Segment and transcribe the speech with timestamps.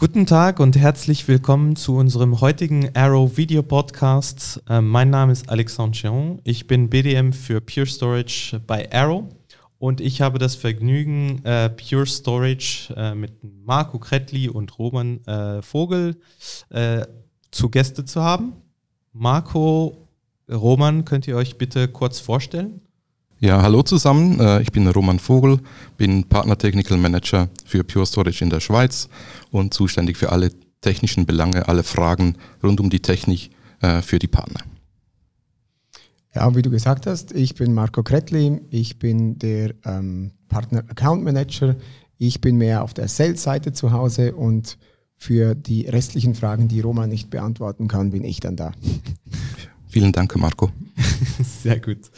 [0.00, 4.62] Guten Tag und herzlich willkommen zu unserem heutigen Arrow Video Podcast.
[4.68, 6.40] Äh, mein Name ist Alexandre Chiron.
[6.44, 9.24] Ich bin BDM für Pure Storage bei Arrow
[9.80, 15.62] und ich habe das Vergnügen, äh, Pure Storage äh, mit Marco Kretli und Roman äh,
[15.62, 16.14] Vogel
[17.50, 18.52] zu Gäste zu haben.
[19.12, 20.06] Marco,
[20.48, 22.82] Roman, könnt ihr euch bitte kurz vorstellen?
[23.40, 24.40] Ja, hallo zusammen.
[24.40, 25.60] Äh, ich bin Roman Vogel,
[25.96, 29.08] bin Partner Technical Manager für Pure Storage in der Schweiz
[29.52, 30.50] und zuständig für alle
[30.80, 32.34] technischen Belange, alle Fragen
[32.64, 34.60] rund um die Technik äh, für die Partner.
[36.34, 41.22] Ja, wie du gesagt hast, ich bin Marco Kretli, ich bin der ähm, Partner Account
[41.22, 41.76] Manager.
[42.18, 44.78] Ich bin mehr auf der Sales-Seite zu Hause und
[45.16, 48.72] für die restlichen Fragen, die Roman nicht beantworten kann, bin ich dann da.
[49.86, 50.70] Vielen Dank, Marco.
[51.62, 52.10] Sehr gut.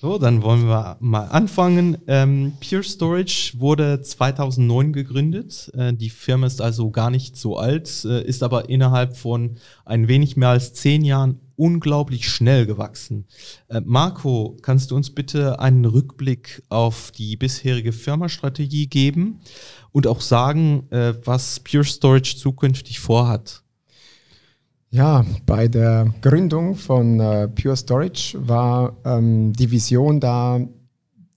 [0.00, 1.98] So, dann wollen wir mal anfangen.
[2.06, 5.72] Ähm, Pure Storage wurde 2009 gegründet.
[5.74, 10.06] Äh, die Firma ist also gar nicht so alt, äh, ist aber innerhalb von ein
[10.06, 13.26] wenig mehr als zehn Jahren unglaublich schnell gewachsen.
[13.66, 19.40] Äh, Marco, kannst du uns bitte einen Rückblick auf die bisherige Firmastrategie geben
[19.90, 23.64] und auch sagen, äh, was Pure Storage zukünftig vorhat?
[24.90, 30.60] Ja, bei der Gründung von äh, Pure Storage war ähm, die Vision da,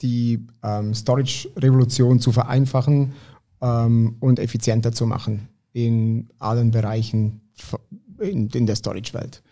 [0.02, 3.12] die ähm, Storage-Revolution zu vereinfachen
[3.62, 7.42] ähm, und effizienter zu machen in allen Bereichen
[8.20, 9.44] in, in der Storage-Welt.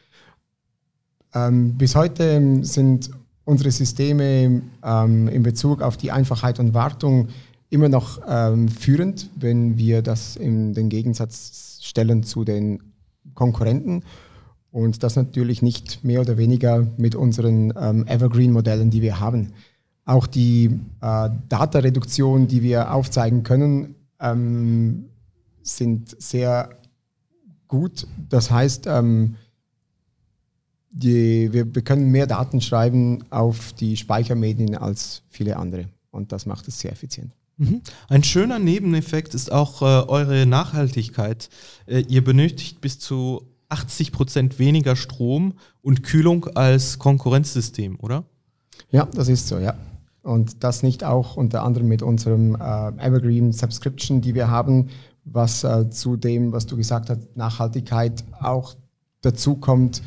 [1.34, 3.12] Ähm, bis heute sind
[3.44, 7.28] unsere Systeme ähm, in Bezug auf die Einfachheit und Wartung
[7.70, 12.89] immer noch ähm, führend, wenn wir das in den Gegensatz stellen zu den
[13.34, 14.04] Konkurrenten.
[14.72, 19.54] Und das natürlich nicht mehr oder weniger mit unseren ähm, Evergreen-Modellen, die wir haben.
[20.06, 25.06] Auch die äh, Datareduktion, die wir aufzeigen können, ähm,
[25.62, 26.70] sind sehr
[27.68, 28.08] gut.
[28.30, 29.36] Das heißt, ähm,
[30.92, 35.86] die, wir, wir können mehr Daten schreiben auf die Speichermedien als viele andere.
[36.12, 37.32] Und das macht es sehr effizient.
[37.60, 37.82] Mhm.
[38.08, 41.50] Ein schöner Nebeneffekt ist auch äh, eure Nachhaltigkeit.
[41.86, 48.24] Äh, ihr benötigt bis zu 80 Prozent weniger Strom und Kühlung als Konkurrenzsystem, oder?
[48.92, 49.76] Ja, das ist so, ja.
[50.24, 52.58] Und das nicht auch unter anderem mit unserem äh,
[53.06, 54.90] Evergreen Subscription, die wir haben,
[55.26, 58.76] was äh, zu dem, was du gesagt hast, Nachhaltigkeit auch
[59.22, 60.02] dazu kommt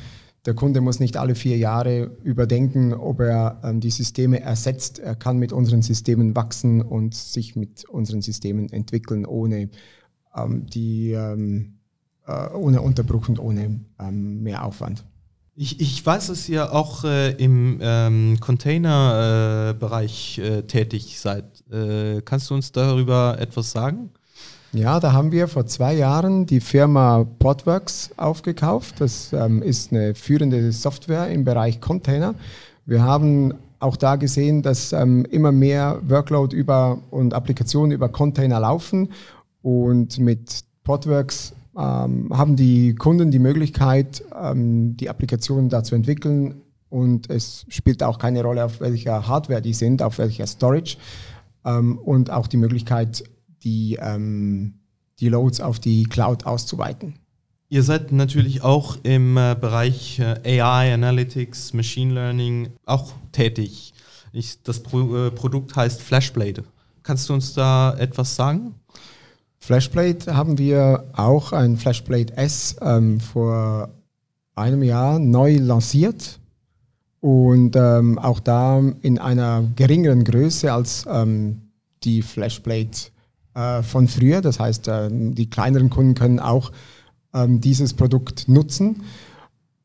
[0.44, 4.98] der Kunde muss nicht alle vier Jahre überdenken, ob er ähm, die Systeme ersetzt.
[4.98, 9.70] Er kann mit unseren Systemen wachsen und sich mit unseren Systemen entwickeln, ohne
[10.34, 11.78] ähm, die ähm,
[12.26, 15.04] äh, ohne Unterbruch und ohne ähm, mehr Aufwand.
[15.54, 21.44] Ich, ich weiß, dass ihr auch äh, im ähm, Container-Bereich äh, äh, tätig seid.
[21.70, 24.10] Äh, kannst du uns darüber etwas sagen?
[24.75, 29.03] Ja, da haben wir vor zwei Jahren die Firma Podworks aufgekauft.
[29.03, 32.34] Das ähm, ist eine führende Software im Bereich Container.
[32.87, 38.61] Wir haben auch da gesehen, dass ähm, immer mehr Workload über und Applikationen über Container
[38.61, 39.11] laufen.
[39.61, 46.62] Und mit Podworks ähm, haben die Kunden die Möglichkeit, ähm, die Applikationen da zu entwickeln.
[46.88, 50.97] Und es spielt auch keine Rolle, auf welcher Hardware die sind, auf welcher Storage.
[51.62, 53.25] Ähm, und auch die Möglichkeit,
[53.65, 54.75] die, ähm,
[55.21, 57.15] die Loads auf die Cloud auszuweiten.
[57.69, 63.95] Ihr seid natürlich auch im äh, Bereich äh, AI, Analytics, Machine Learning auch tätig.
[64.33, 66.65] Ich, das Pro, äh, Produkt heißt Flashblade.
[67.03, 68.75] Kannst du uns da etwas sagen?
[69.59, 73.89] Flashblade haben wir auch ein Flashblade S ähm, vor
[74.55, 76.41] einem Jahr neu lanciert
[77.21, 81.71] und ähm, auch da in einer geringeren Größe als ähm,
[82.03, 83.12] die Flashblade
[83.54, 84.40] äh, von früher.
[84.40, 86.72] Das heißt, äh, die kleineren Kunden können auch
[87.34, 89.02] ähm, dieses Produkt nutzen.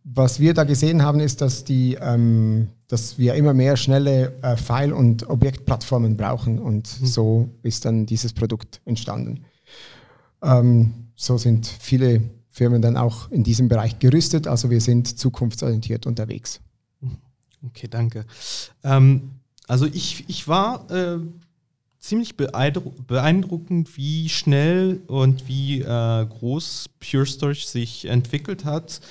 [0.03, 4.55] Was wir da gesehen haben, ist, dass, die, ähm, dass wir immer mehr schnelle äh,
[4.55, 7.05] File- und Objektplattformen brauchen und mhm.
[7.05, 9.44] so ist dann dieses Produkt entstanden.
[10.41, 16.08] Ähm, so sind viele Firmen dann auch in diesem Bereich gerüstet, also wir sind zukunftsorientiert
[16.08, 16.61] unterwegs.
[17.66, 18.25] Okay, danke.
[18.84, 19.31] Ähm,
[19.67, 21.20] also ich, ich war äh,
[22.08, 29.02] ziemlich beeindruckend, wie schnell und wie äh, groß Pure Storage sich entwickelt hat.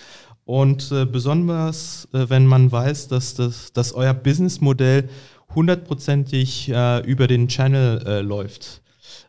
[0.45, 5.09] Und äh, besonders, äh, wenn man weiß, dass, das, dass euer Businessmodell
[5.55, 8.83] hundertprozentig äh, über den Channel äh, läuft.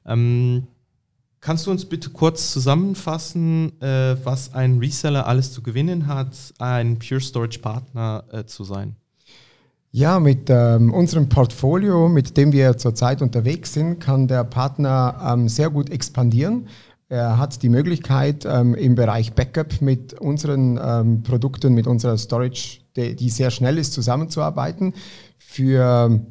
[0.06, 0.68] Ähm,
[1.42, 7.00] kannst du uns bitte kurz zusammenfassen, äh, was ein Reseller alles zu gewinnen hat, ein
[7.00, 8.96] Pure Storage Partner zu sein?
[9.98, 15.50] Ja, mit ähm, unserem Portfolio, mit dem wir zurzeit unterwegs sind, kann der Partner ähm,
[15.50, 16.68] sehr gut expandieren.
[17.10, 22.82] Er hat die Möglichkeit, ähm, im Bereich Backup mit unseren ähm, Produkten, mit unserer Storage,
[22.96, 24.94] die, die, sehr schnell ist, zusammenzuarbeiten.
[25.40, 26.22] Für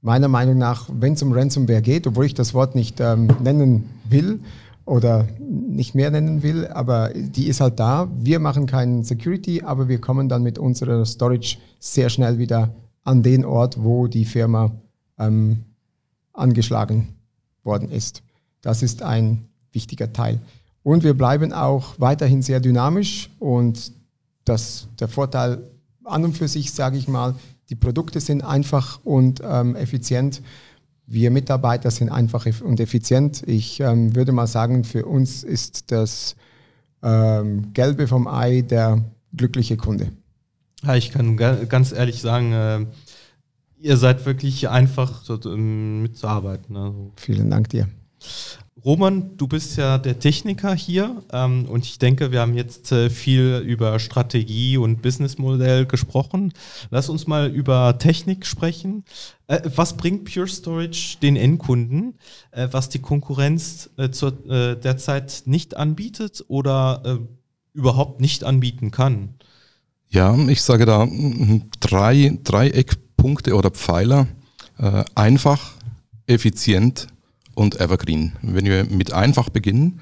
[0.00, 3.88] meiner Meinung nach, wenn es um Ransomware geht, obwohl ich das Wort nicht ähm, nennen
[4.10, 4.40] will
[4.84, 8.08] oder nicht mehr nennen will, aber die ist halt da.
[8.18, 12.74] Wir machen keinen Security, aber wir kommen dann mit unserer Storage sehr schnell wieder
[13.04, 14.72] an den Ort, wo die Firma
[15.18, 15.64] ähm,
[16.32, 17.08] angeschlagen
[17.64, 18.22] worden ist.
[18.60, 20.40] Das ist ein wichtiger Teil.
[20.82, 23.92] Und wir bleiben auch weiterhin sehr dynamisch und
[24.44, 25.70] das, der Vorteil
[26.04, 27.34] an und für sich, sage ich mal,
[27.70, 30.42] die Produkte sind einfach und ähm, effizient.
[31.06, 33.42] Wir Mitarbeiter sind einfach und effizient.
[33.46, 36.36] Ich ähm, würde mal sagen, für uns ist das
[37.02, 39.02] ähm, Gelbe vom Ei der
[39.34, 40.10] glückliche Kunde.
[40.84, 42.86] Ja, ich kann ganz ehrlich sagen, äh,
[43.80, 46.76] ihr seid wirklich einfach so, ähm, mitzuarbeiten.
[46.76, 47.12] Also.
[47.16, 47.88] Vielen Dank dir.
[48.84, 53.10] Roman, du bist ja der Techniker hier ähm, und ich denke, wir haben jetzt äh,
[53.10, 56.52] viel über Strategie und Businessmodell gesprochen.
[56.90, 59.04] Lass uns mal über Technik sprechen.
[59.46, 62.14] Äh, was bringt Pure Storage den Endkunden,
[62.50, 67.18] äh, was die Konkurrenz äh, zur, äh, derzeit nicht anbietet oder äh,
[67.74, 69.34] überhaupt nicht anbieten kann?
[70.12, 71.08] Ja, ich sage da
[71.80, 74.28] drei, drei Eckpunkte oder Pfeiler.
[75.14, 75.72] einfach,
[76.26, 77.06] effizient
[77.54, 78.32] und Evergreen.
[78.42, 80.00] Wenn wir mit einfach beginnen,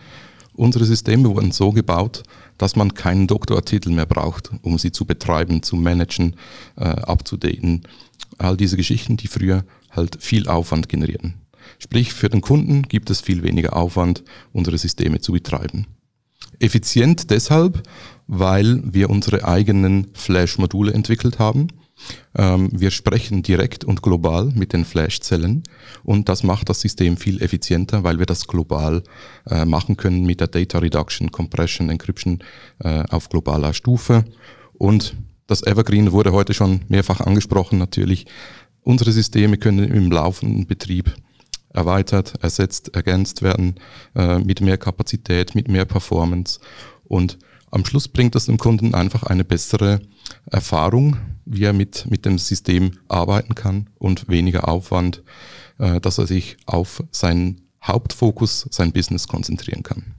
[0.54, 2.24] unsere Systeme wurden so gebaut,
[2.58, 6.34] dass man keinen Doktortitel mehr braucht, um sie zu betreiben, zu managen,
[6.76, 7.82] äh, abzudaten.
[8.38, 11.34] All diese Geschichten, die früher halt viel Aufwand generierten.
[11.78, 15.86] Sprich, für den Kunden gibt es viel weniger Aufwand, unsere Systeme zu betreiben.
[16.58, 17.82] Effizient deshalb,
[18.26, 21.68] weil wir unsere eigenen Flash-Module entwickelt haben
[22.36, 25.62] ähm, wir sprechen direkt und global mit den Flash-Zellen
[26.04, 29.02] und das macht das System viel effizienter, weil wir das global
[29.46, 32.40] äh, machen können mit der Data Reduction, Compression, Encryption
[32.78, 34.24] äh, auf globaler Stufe.
[34.72, 35.14] Und
[35.46, 38.26] das Evergreen wurde heute schon mehrfach angesprochen natürlich.
[38.82, 41.14] Unsere Systeme können im laufenden Betrieb
[41.72, 43.76] erweitert, ersetzt, ergänzt werden
[44.14, 46.60] äh, mit mehr Kapazität, mit mehr Performance
[47.04, 47.38] und
[47.70, 50.00] am Schluss bringt das dem Kunden einfach eine bessere
[50.46, 55.22] Erfahrung, wie er mit, mit dem System arbeiten kann und weniger Aufwand,
[55.78, 60.14] äh, dass er sich auf seinen Hauptfokus, sein Business konzentrieren kann.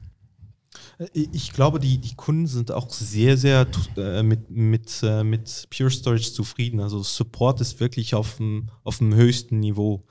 [0.98, 3.68] Äh, ich glaube, die, die Kunden sind auch sehr, sehr
[3.98, 6.80] äh, mit, mit, äh, mit Pure Storage zufrieden.
[6.80, 10.06] Also Support ist wirklich auf dem, auf dem höchsten Niveau.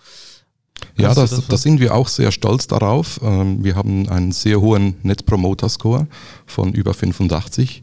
[0.96, 3.20] Ja, das, da sind wir auch sehr stolz darauf.
[3.22, 6.06] Ähm, wir haben einen sehr hohen Net Promoter Score
[6.46, 7.82] von über 85.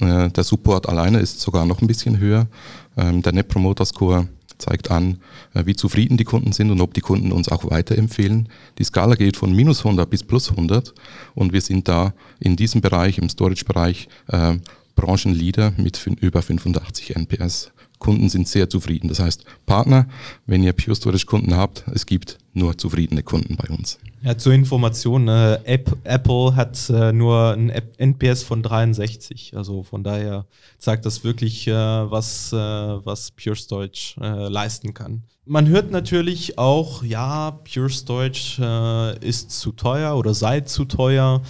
[0.00, 2.48] Äh, der Support alleine ist sogar noch ein bisschen höher.
[2.96, 5.18] Ähm, der Net Promoter Score zeigt an,
[5.54, 8.48] äh, wie zufrieden die Kunden sind und ob die Kunden uns auch weiterempfehlen.
[8.78, 10.92] Die Skala geht von minus 100 bis plus 100
[11.34, 14.56] und wir sind da in diesem Bereich, im Storage-Bereich, äh,
[14.96, 17.70] Branchenleader mit über 85 NPS.
[17.98, 19.08] Kunden sind sehr zufrieden.
[19.08, 20.06] Das heißt, Partner,
[20.46, 23.98] wenn ihr Pure Storage Kunden habt, es gibt nur zufriedene Kunden bei uns.
[24.22, 29.56] Ja, zur Information, äh, Apple hat äh, nur ein NPS von 63.
[29.56, 30.46] Also von daher
[30.78, 35.22] zeigt das wirklich, äh, was, äh, was Pure Storage äh, leisten kann.
[35.44, 41.40] Man hört natürlich auch, ja, Pure Storage äh, ist zu teuer oder sei zu teuer,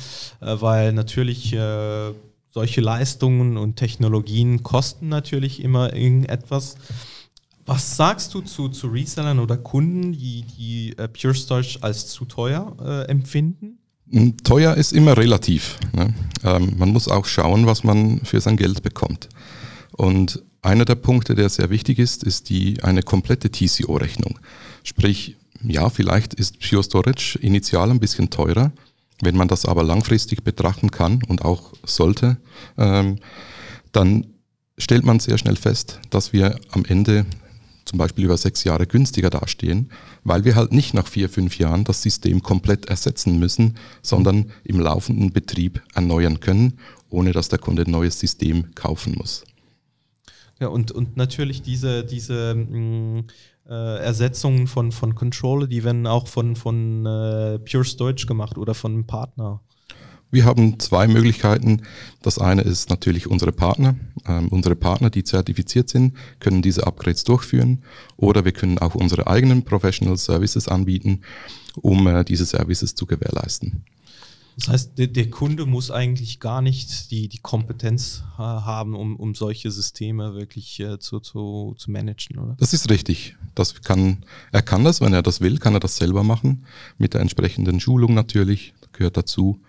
[0.41, 1.57] weil natürlich
[2.51, 6.77] solche Leistungen und Technologien kosten natürlich immer irgendetwas.
[7.67, 12.25] Was sagst du zu, zu Resellern oder Kunden, die, die äh, Pure Storage als zu
[12.25, 13.79] teuer äh, empfinden?
[14.11, 15.79] Hm, teuer ist immer relativ.
[15.95, 16.15] Ne?
[16.45, 19.29] Ähm, man muss auch schauen, was man für sein Geld bekommt.
[19.93, 24.39] Und einer der Punkte, der sehr wichtig ist, ist die, eine komplette TCO-Rechnung.
[24.83, 28.73] Sprich, ja, vielleicht ist Pure Storage initial ein bisschen teurer,
[29.23, 32.39] wenn man das aber langfristig betrachten kann und auch sollte,
[32.77, 33.17] ähm,
[33.93, 34.27] dann
[34.77, 37.27] stellt man sehr schnell fest, dass wir am Ende
[37.85, 39.91] zum Beispiel über sechs Jahre günstiger dastehen,
[40.23, 44.79] weil wir halt nicht nach vier, fünf Jahren das System komplett ersetzen müssen, sondern im
[44.79, 49.45] laufenden Betrieb erneuern können, ohne dass der Kunde ein neues System kaufen muss.
[50.61, 53.25] Ja, und, und natürlich diese, diese mh, mm,
[53.69, 58.75] äh, Ersetzungen von, von Controller, die werden auch von, von äh, Pure Storage gemacht oder
[58.75, 59.61] von einem Partner.
[60.31, 61.83] Wir haben zwei Möglichkeiten.
[62.21, 63.97] Das eine ist natürlich unsere Partner.
[64.27, 67.83] Ähm, unsere Partner, die zertifiziert sind, können diese Upgrades durchführen.
[68.17, 71.23] Oder wir können auch unsere eigenen Professional Services anbieten,
[71.77, 73.85] um äh, diese Services zu gewährleisten.
[74.59, 79.15] Das heißt, der, der, Kunde muss eigentlich gar nicht die, die Kompetenz äh, haben, um,
[79.15, 82.57] um solche Systeme wirklich äh, zu, zu, zu managen, oder?
[82.59, 83.37] Das ist richtig.
[83.59, 84.19] Das kann,
[84.53, 86.65] er kann das, wenn er das will, kann er das selber machen,
[86.97, 89.61] mit der entsprechenden Schulung natürlich gehört dazu.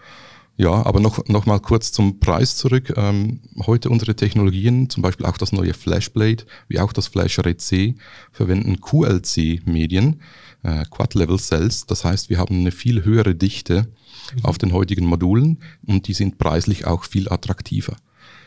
[0.58, 2.94] Ja, aber noch, noch mal kurz zum Preis zurück.
[2.98, 7.96] Ähm, heute unsere Technologien, zum Beispiel auch das neue Flashblade, wie auch das Flash Array
[8.34, 10.22] verwenden QLC-Medien,
[10.64, 11.86] äh, Quad-Level Cells.
[11.86, 13.88] Das heißt, wir haben eine viel höhere Dichte
[14.36, 14.46] mhm.
[14.46, 17.96] auf den heutigen Modulen und die sind preislich auch viel attraktiver.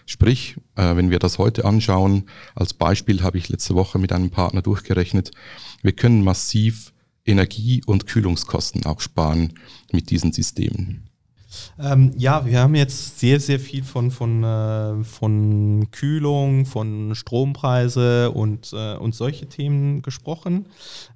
[0.06, 4.30] Sprich, äh, wenn wir das heute anschauen, als Beispiel habe ich letzte Woche mit einem
[4.30, 5.30] Partner durchgerechnet,
[5.82, 6.92] wir können massiv
[7.24, 9.54] Energie- und Kühlungskosten auch sparen
[9.92, 11.04] mit diesen Systemen.
[11.78, 18.30] Ähm, ja, wir haben jetzt sehr, sehr viel von, von, äh, von Kühlung, von Strompreise
[18.30, 20.66] und, äh, und solche Themen gesprochen.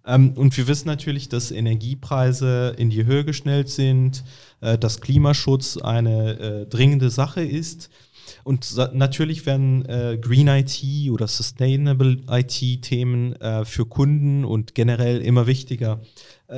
[0.07, 4.25] Ähm, und wir wissen natürlich, dass Energiepreise in die Höhe geschnellt sind,
[4.61, 7.91] äh, dass Klimaschutz eine äh, dringende Sache ist.
[8.45, 15.47] Und natürlich werden äh, Green IT oder Sustainable IT-Themen äh, für Kunden und generell immer
[15.47, 16.01] wichtiger.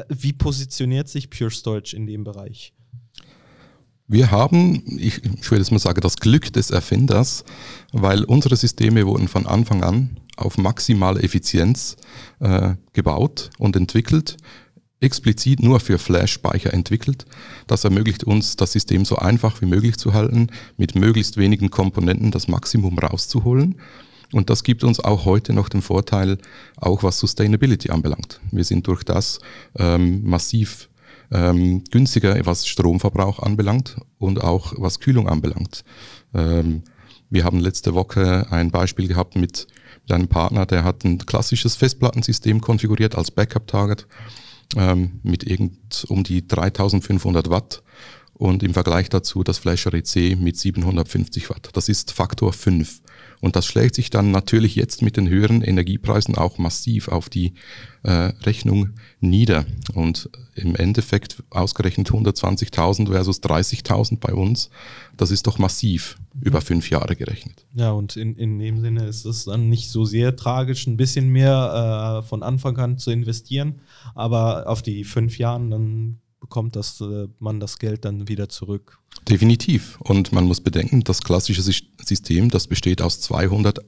[0.08, 2.75] wie positioniert sich Pure Storage in dem Bereich?
[4.10, 7.44] Wir haben, ich, ich würde jetzt mal sagen, das Glück des Erfinders,
[7.92, 11.96] weil unsere Systeme wurden von Anfang an auf maximale Effizienz
[12.40, 14.38] äh, gebaut und entwickelt,
[15.00, 17.26] explizit nur für Flash-Speicher entwickelt.
[17.66, 22.30] Das ermöglicht uns, das System so einfach wie möglich zu halten, mit möglichst wenigen Komponenten
[22.30, 23.76] das Maximum rauszuholen.
[24.32, 26.38] Und das gibt uns auch heute noch den Vorteil,
[26.76, 28.40] auch was Sustainability anbelangt.
[28.50, 29.40] Wir sind durch das
[29.76, 30.90] ähm, massiv
[31.30, 35.84] ähm, günstiger, was Stromverbrauch anbelangt und auch was Kühlung anbelangt.
[36.34, 36.82] Ähm,
[37.30, 39.66] wir haben letzte Woche ein Beispiel gehabt mit,
[40.02, 44.06] mit einem Partner, der hat ein klassisches Festplattensystem konfiguriert als Backup-Target
[44.76, 47.82] ähm, mit irgend um die 3500 Watt
[48.38, 51.71] und im Vergleich dazu das Array C mit 750 Watt.
[51.73, 53.02] Das ist Faktor 5.
[53.40, 57.54] Und das schlägt sich dann natürlich jetzt mit den höheren Energiepreisen auch massiv auf die
[58.02, 58.90] äh, Rechnung
[59.21, 59.64] nieder.
[59.92, 64.71] Und im Endeffekt ausgerechnet 120.000 versus 30.000 bei uns,
[65.16, 67.66] das ist doch massiv über fünf Jahre gerechnet.
[67.75, 71.28] Ja, und in, in dem Sinne ist es dann nicht so sehr tragisch, ein bisschen
[71.28, 73.80] mehr äh, von Anfang an zu investieren,
[74.14, 78.98] aber auf die fünf Jahren dann bekommt das, äh, man das Geld dann wieder zurück.
[79.28, 79.98] Definitiv.
[80.00, 83.80] Und man muss bedenken, das klassische System, das besteht aus 200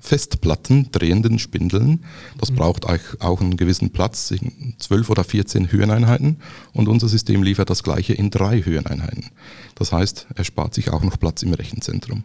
[0.00, 2.04] Festplatten, drehenden Spindeln.
[2.38, 2.56] Das mhm.
[2.56, 4.32] braucht auch einen gewissen Platz,
[4.78, 6.38] 12 oder 14 Höheneinheiten.
[6.72, 9.30] Und unser System liefert das gleiche in drei Höheneinheiten.
[9.74, 12.24] Das heißt, er spart sich auch noch Platz im Rechenzentrum.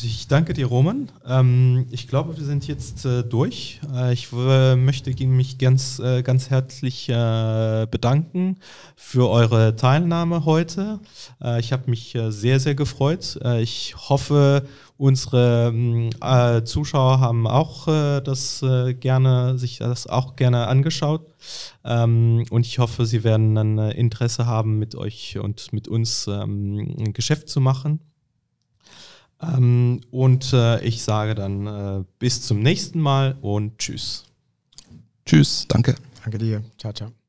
[0.00, 1.10] Ich danke dir, Roman.
[1.26, 3.78] Ähm, ich glaube, wir sind jetzt äh, durch.
[3.94, 8.56] Äh, ich möchte mich ganz, äh, ganz herzlich äh, bedanken
[8.96, 10.98] für eure Teilnahme heute.
[11.42, 13.38] Äh, ich habe mich äh, sehr, sehr gefreut.
[13.60, 16.10] ich hoffe, unsere ähm,
[16.64, 18.64] Zuschauer haben auch das
[19.00, 21.26] gerne, sich das auch gerne angeschaut.
[21.84, 26.94] Ähm, und ich hoffe, sie werden dann Interesse haben, mit euch und mit uns ähm,
[26.98, 28.00] ein Geschäft zu machen.
[29.42, 34.24] Ähm, und äh, ich sage dann äh, bis zum nächsten Mal und tschüss.
[35.26, 35.94] Tschüss, danke.
[36.22, 36.62] Danke dir.
[36.78, 37.21] Ciao, ciao.